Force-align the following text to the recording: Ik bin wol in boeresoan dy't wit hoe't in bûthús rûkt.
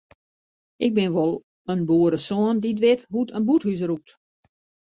Ik 0.85 0.91
bin 0.97 1.13
wol 1.15 1.33
in 1.71 1.81
boeresoan 1.89 2.55
dy't 2.63 2.81
wit 2.83 3.01
hoe't 3.11 3.33
in 3.37 3.45
bûthús 3.47 3.81
rûkt. 3.89 4.09